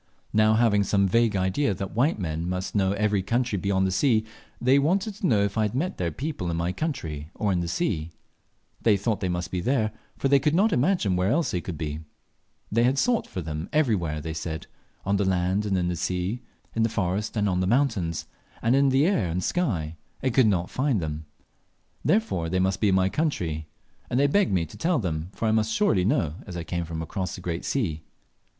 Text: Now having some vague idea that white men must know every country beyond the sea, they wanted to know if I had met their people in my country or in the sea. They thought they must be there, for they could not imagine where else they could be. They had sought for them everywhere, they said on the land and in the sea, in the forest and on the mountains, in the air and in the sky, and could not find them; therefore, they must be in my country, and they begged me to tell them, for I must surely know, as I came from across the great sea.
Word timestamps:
Now 0.33 0.55
having 0.55 0.83
some 0.83 1.07
vague 1.07 1.35
idea 1.35 1.75
that 1.75 1.91
white 1.93 2.17
men 2.17 2.49
must 2.49 2.73
know 2.73 2.93
every 2.93 3.21
country 3.21 3.59
beyond 3.59 3.85
the 3.85 3.91
sea, 3.91 4.25
they 4.59 4.79
wanted 4.79 5.13
to 5.13 5.27
know 5.27 5.43
if 5.43 5.59
I 5.59 5.61
had 5.61 5.75
met 5.75 5.97
their 5.99 6.11
people 6.11 6.49
in 6.49 6.57
my 6.57 6.71
country 6.73 7.29
or 7.35 7.51
in 7.51 7.59
the 7.59 7.67
sea. 7.67 8.09
They 8.81 8.97
thought 8.97 9.19
they 9.19 9.29
must 9.29 9.51
be 9.51 9.61
there, 9.61 9.91
for 10.17 10.27
they 10.27 10.39
could 10.39 10.55
not 10.55 10.73
imagine 10.73 11.15
where 11.15 11.29
else 11.29 11.51
they 11.51 11.61
could 11.61 11.77
be. 11.77 11.99
They 12.71 12.83
had 12.83 12.97
sought 12.97 13.27
for 13.27 13.41
them 13.43 13.69
everywhere, 13.71 14.21
they 14.21 14.33
said 14.33 14.65
on 15.05 15.17
the 15.17 15.23
land 15.23 15.67
and 15.67 15.77
in 15.77 15.87
the 15.87 15.95
sea, 15.95 16.41
in 16.75 16.81
the 16.81 16.89
forest 16.89 17.37
and 17.37 17.47
on 17.47 17.59
the 17.59 17.67
mountains, 17.67 18.25
in 18.63 18.89
the 18.89 19.05
air 19.05 19.25
and 19.25 19.33
in 19.33 19.37
the 19.37 19.43
sky, 19.43 19.97
and 20.23 20.33
could 20.33 20.47
not 20.47 20.71
find 20.71 20.99
them; 20.99 21.27
therefore, 22.03 22.49
they 22.49 22.57
must 22.59 22.81
be 22.81 22.89
in 22.89 22.95
my 22.95 23.07
country, 23.09 23.67
and 24.09 24.19
they 24.19 24.25
begged 24.25 24.51
me 24.51 24.65
to 24.65 24.77
tell 24.77 24.97
them, 24.97 25.29
for 25.31 25.47
I 25.47 25.51
must 25.51 25.71
surely 25.71 26.05
know, 26.05 26.37
as 26.47 26.57
I 26.57 26.63
came 26.63 26.85
from 26.85 27.03
across 27.03 27.35
the 27.35 27.41
great 27.41 27.63
sea. 27.63 28.01